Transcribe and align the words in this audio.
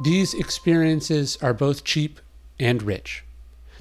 These 0.00 0.32
experiences 0.34 1.36
are 1.42 1.52
both 1.52 1.82
cheap 1.82 2.20
and 2.60 2.82
rich. 2.82 3.24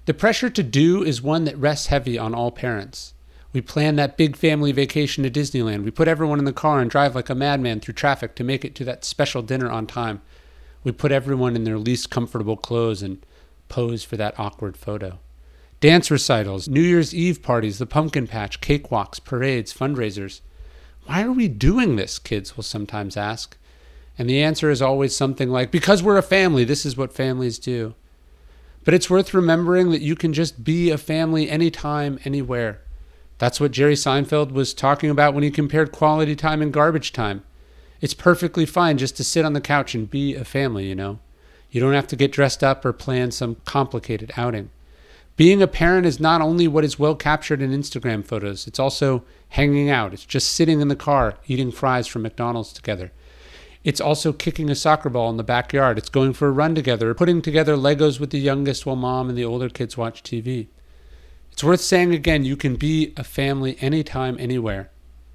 The 0.05 0.15
pressure 0.15 0.49
to 0.49 0.63
do 0.63 1.03
is 1.03 1.21
one 1.21 1.43
that 1.43 1.57
rests 1.57 1.87
heavy 1.87 2.17
on 2.17 2.33
all 2.33 2.49
parents. 2.49 3.13
We 3.53 3.61
plan 3.61 3.97
that 3.97 4.17
big 4.17 4.35
family 4.35 4.71
vacation 4.71 5.23
to 5.23 5.29
Disneyland. 5.29 5.83
We 5.83 5.91
put 5.91 6.07
everyone 6.07 6.39
in 6.39 6.45
the 6.45 6.53
car 6.53 6.79
and 6.79 6.89
drive 6.89 7.13
like 7.13 7.29
a 7.29 7.35
madman 7.35 7.79
through 7.81 7.95
traffic 7.95 8.33
to 8.35 8.43
make 8.43 8.65
it 8.65 8.73
to 8.75 8.85
that 8.85 9.05
special 9.05 9.41
dinner 9.41 9.69
on 9.69 9.85
time. 9.85 10.21
We 10.83 10.91
put 10.91 11.11
everyone 11.11 11.55
in 11.55 11.65
their 11.65 11.77
least 11.77 12.09
comfortable 12.09 12.57
clothes 12.57 13.03
and 13.03 13.23
pose 13.69 14.03
for 14.03 14.17
that 14.17 14.39
awkward 14.39 14.77
photo. 14.77 15.19
Dance 15.81 16.09
recitals, 16.09 16.67
New 16.67 16.81
Year's 16.81 17.13
Eve 17.13 17.43
parties, 17.43 17.77
the 17.77 17.85
pumpkin 17.85 18.25
patch, 18.27 18.61
cakewalks, 18.61 19.23
parades, 19.23 19.73
fundraisers. 19.73 20.41
Why 21.05 21.23
are 21.23 21.31
we 21.31 21.47
doing 21.47 21.95
this? 21.95 22.17
Kids 22.17 22.55
will 22.55 22.63
sometimes 22.63 23.17
ask. 23.17 23.56
And 24.17 24.29
the 24.29 24.41
answer 24.41 24.69
is 24.69 24.81
always 24.81 25.15
something 25.15 25.49
like, 25.49 25.71
because 25.71 26.01
we're 26.01 26.17
a 26.17 26.23
family, 26.23 26.63
this 26.63 26.85
is 26.85 26.97
what 26.97 27.13
families 27.13 27.59
do. 27.59 27.93
But 28.83 28.93
it's 28.93 29.09
worth 29.09 29.33
remembering 29.33 29.91
that 29.91 30.01
you 30.01 30.15
can 30.15 30.33
just 30.33 30.63
be 30.63 30.89
a 30.89 30.97
family 30.97 31.49
anytime, 31.49 32.19
anywhere. 32.23 32.81
That's 33.37 33.59
what 33.59 33.71
Jerry 33.71 33.93
Seinfeld 33.93 34.51
was 34.51 34.73
talking 34.73 35.09
about 35.09 35.33
when 35.33 35.43
he 35.43 35.51
compared 35.51 35.91
quality 35.91 36.35
time 36.35 36.61
and 36.61 36.73
garbage 36.73 37.13
time. 37.13 37.43
It's 38.01 38.13
perfectly 38.13 38.65
fine 38.65 38.97
just 38.97 39.17
to 39.17 39.23
sit 39.23 39.45
on 39.45 39.53
the 39.53 39.61
couch 39.61 39.93
and 39.93 40.09
be 40.09 40.35
a 40.35 40.45
family, 40.45 40.87
you 40.87 40.95
know. 40.95 41.19
You 41.69 41.81
don't 41.81 41.93
have 41.93 42.07
to 42.07 42.15
get 42.15 42.31
dressed 42.31 42.63
up 42.63 42.85
or 42.85 42.93
plan 42.93 43.31
some 43.31 43.57
complicated 43.65 44.31
outing. 44.37 44.69
Being 45.35 45.61
a 45.61 45.67
parent 45.67 46.07
is 46.07 46.19
not 46.19 46.41
only 46.41 46.67
what 46.67 46.83
is 46.83 46.97
well 46.97 47.13
captured 47.13 47.61
in 47.61 47.71
Instagram 47.71 48.25
photos, 48.25 48.65
it's 48.65 48.79
also 48.79 49.23
hanging 49.49 49.89
out. 49.89 50.13
It's 50.13 50.25
just 50.25 50.53
sitting 50.53 50.81
in 50.81 50.87
the 50.87 50.95
car 50.95 51.35
eating 51.45 51.71
fries 51.71 52.07
from 52.07 52.23
McDonald's 52.23 52.73
together. 52.73 53.11
It's 53.87 54.01
also 54.01 54.33
kicking 54.33 54.69
a 54.69 54.75
soccer 54.75 55.09
ball 55.09 55.29
in 55.29 55.37
the 55.37 55.45
backyard. 55.45 55.97
It's 55.97 56.09
going 56.09 56.33
for 56.33 56.49
a 56.49 56.51
run 56.51 56.75
together, 56.75 57.13
putting 57.13 57.41
together 57.41 57.77
Legos 57.77 58.19
with 58.19 58.31
the 58.31 58.37
youngest 58.37 58.85
while 58.85 58.97
mom 58.97 59.29
and 59.29 59.37
the 59.37 59.45
older 59.45 59.69
kids 59.69 59.95
watch 59.95 60.21
TV. 60.23 60.67
It's 61.53 61.63
worth 61.63 61.79
saying 61.79 62.13
again 62.13 62.43
you 62.43 62.57
can 62.57 62.75
be 62.75 63.13
a 63.15 63.23
family 63.23 63.77
anytime, 63.79 64.35
anywhere. 64.41 64.89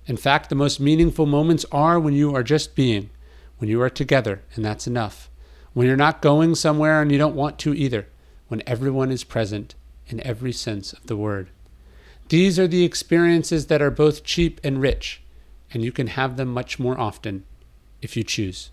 In 0.04 0.18
fact, 0.18 0.50
the 0.50 0.54
most 0.54 0.80
meaningful 0.80 1.24
moments 1.24 1.64
are 1.72 1.98
when 1.98 2.12
you 2.12 2.36
are 2.36 2.42
just 2.42 2.74
being, 2.74 3.08
when 3.56 3.70
you 3.70 3.80
are 3.80 3.88
together, 3.88 4.42
and 4.54 4.62
that's 4.62 4.86
enough. 4.86 5.30
When 5.72 5.86
you're 5.86 5.96
not 5.96 6.20
going 6.20 6.54
somewhere 6.54 7.00
and 7.00 7.10
you 7.10 7.16
don't 7.16 7.34
want 7.34 7.58
to 7.60 7.72
either, 7.72 8.06
when 8.48 8.62
everyone 8.66 9.10
is 9.10 9.24
present 9.24 9.74
in 10.08 10.20
every 10.26 10.52
sense 10.52 10.92
of 10.92 11.06
the 11.06 11.16
word. 11.16 11.48
These 12.28 12.58
are 12.58 12.68
the 12.68 12.84
experiences 12.84 13.68
that 13.68 13.80
are 13.80 13.90
both 13.90 14.24
cheap 14.24 14.60
and 14.62 14.78
rich, 14.78 15.22
and 15.72 15.82
you 15.82 15.90
can 15.90 16.08
have 16.08 16.36
them 16.36 16.48
much 16.48 16.78
more 16.78 17.00
often 17.00 17.44
if 18.02 18.16
you 18.16 18.24
choose. 18.24 18.70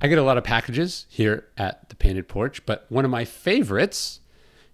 I 0.00 0.08
get 0.08 0.18
a 0.18 0.22
lot 0.22 0.36
of 0.36 0.44
packages 0.44 1.06
here 1.08 1.46
at 1.56 1.88
the 1.88 1.96
Painted 1.96 2.28
Porch, 2.28 2.66
but 2.66 2.86
one 2.88 3.04
of 3.04 3.10
my 3.10 3.24
favorites 3.24 4.20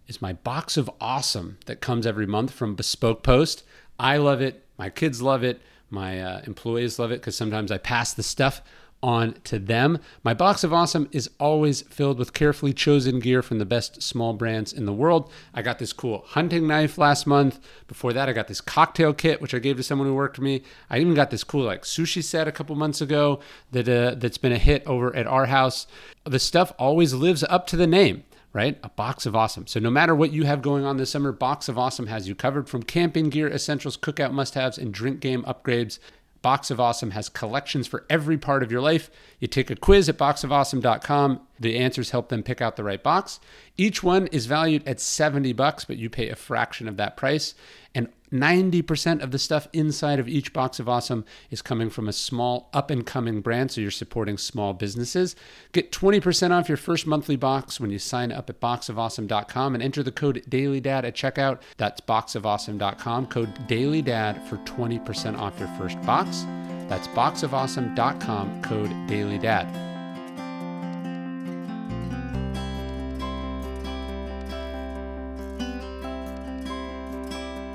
is 0.09 0.21
my 0.21 0.33
box 0.33 0.77
of 0.77 0.91
awesome 1.01 1.59
that 1.67 1.81
comes 1.81 2.07
every 2.07 2.27
month 2.27 2.51
from 2.51 2.75
Bespoke 2.75 3.23
Post. 3.23 3.63
I 3.99 4.17
love 4.17 4.41
it. 4.41 4.65
My 4.79 4.91
kids 4.91 5.23
love 5.23 5.45
it. 5.45 5.61
My 5.91 6.21
uh, 6.21 6.41
employees 6.45 6.99
love 6.99 7.13
it 7.13 7.21
because 7.21 7.37
sometimes 7.37 7.71
I 7.71 7.79
pass 7.79 8.13
the 8.13 8.23
stuff 8.23 8.63
on 9.03 9.35
to 9.45 9.59
them. 9.59 9.99
My 10.23 10.35
box 10.35 10.63
of 10.63 10.73
awesome 10.73 11.09
is 11.13 11.29
always 11.41 11.83
filled 11.83 12.19
with 12.19 12.33
carefully 12.33 12.73
chosen 12.73 13.19
gear 13.19 13.43
from 13.43 13.59
the 13.59 13.65
best 13.65 14.03
small 14.03 14.33
brands 14.33 14.73
in 14.73 14.87
the 14.87 14.93
world. 14.93 15.31
I 15.53 15.63
got 15.63 15.79
this 15.79 15.93
cool 15.93 16.25
hunting 16.29 16.67
knife 16.67 16.99
last 16.99 17.27
month. 17.27 17.59
Before 17.89 18.13
that, 18.13 18.29
I 18.29 18.33
got 18.33 18.49
this 18.49 18.61
cocktail 18.61 19.13
kit, 19.13 19.41
which 19.41 19.55
I 19.55 19.59
gave 19.59 19.77
to 19.77 19.83
someone 19.83 20.07
who 20.07 20.15
worked 20.15 20.37
for 20.37 20.43
me. 20.43 20.63
I 20.89 20.99
even 20.99 21.15
got 21.15 21.31
this 21.31 21.45
cool 21.45 21.65
like 21.65 21.83
sushi 21.83 22.23
set 22.23 22.47
a 22.47 22.53
couple 22.53 22.77
months 22.77 23.01
ago 23.01 23.41
that 23.73 23.89
uh, 23.89 24.15
that's 24.17 24.39
been 24.39 24.53
a 24.53 24.59
hit 24.59 24.87
over 24.87 25.15
at 25.17 25.27
our 25.27 25.47
house. 25.47 25.87
The 26.25 26.39
stuff 26.39 26.73
always 26.79 27.13
lives 27.15 27.43
up 27.45 27.67
to 27.69 27.77
the 27.77 27.87
name 27.87 28.25
right? 28.53 28.79
A 28.83 28.89
box 28.91 29.25
of 29.27 29.35
awesome. 29.35 29.67
So 29.67 29.81
no 29.81 29.91
matter 29.91 30.15
what 30.15 30.33
you 30.33 30.45
have 30.45 30.63
going 30.63 30.85
on 30.85 30.97
this 30.97 31.11
summer, 31.11 31.33
Box 31.33 31.69
of 31.69 31.79
Awesome 31.79 32.09
has 32.09 32.29
you 32.29 32.35
covered 32.35 32.69
from 32.69 32.83
camping 32.83 33.31
gear, 33.31 33.49
essentials, 33.49 33.97
cookout 33.97 34.33
must-haves, 34.33 34.79
and 34.79 34.93
drink 34.93 35.21
game 35.21 35.43
upgrades. 35.45 35.99
Box 36.43 36.71
of 36.71 36.81
Awesome 36.81 37.13
has 37.13 37.29
collections 37.29 37.87
for 37.87 38.05
every 38.11 38.37
part 38.37 38.63
of 38.63 38.71
your 38.71 38.81
life. 38.81 39.11
You 39.39 39.49
take 39.49 39.71
a 39.71 39.77
quiz 39.77 40.09
at 40.09 40.19
boxofawesome.com. 40.19 41.41
The 41.59 41.79
answers 41.79 42.11
help 42.11 42.29
them 42.29 42.43
pick 42.43 42.61
out 42.61 42.77
the 42.77 42.85
right 42.85 43.03
box. 43.03 43.41
Each 43.77 44.03
one 44.03 44.27
is 44.29 44.47
valued 44.47 44.87
at 44.87 45.01
70 45.01 45.53
bucks, 45.53 45.85
but 45.85 45.97
you 45.97 46.11
pay 46.11 46.29
a 46.29 46.37
fraction 46.37 46.89
of 46.89 46.97
that 46.97 47.17
price. 47.17 47.55
And 47.95 48.09
90% 48.33 49.23
of 49.23 49.31
the 49.31 49.39
stuff 49.39 49.69
inside 49.73 50.19
of 50.19 50.29
each 50.29 50.53
box 50.53 50.81
of 50.81 50.89
awesome 50.89 51.25
is 51.51 51.63
coming 51.63 51.91
from 51.91 52.09
a 52.09 52.13
small 52.13 52.71
up 52.73 52.91
and 52.91 53.05
coming 53.05 53.41
brand. 53.41 53.71
So 53.71 53.81
you're 53.81 53.91
supporting 53.91 54.39
small 54.39 54.73
businesses. 54.73 55.37
Get 55.73 55.93
20% 55.93 56.51
off 56.51 56.69
your 56.69 56.77
first 56.77 57.07
monthly 57.07 57.37
box 57.37 57.79
when 57.79 57.91
you 57.91 57.99
sign 57.99 58.33
up 58.33 58.49
at 58.49 58.61
boxofawesome.com 58.61 59.75
and 59.75 59.83
enter 59.83 60.03
the 60.03 60.13
code 60.13 60.43
DailyDad 60.49 61.05
at 61.05 61.15
checkout. 61.15 61.61
That's 61.77 62.01
boxofawesome.com, 62.01 63.27
code 63.27 63.55
DailyDad 63.69 64.49
for 64.49 64.57
20% 64.59 65.39
off 65.39 65.59
your 65.59 65.69
first 65.79 66.01
box. 66.03 66.47
That's 66.89 67.09
boxofawesome.com, 67.09 68.63
code 68.63 68.91
DailyDad. 69.09 69.92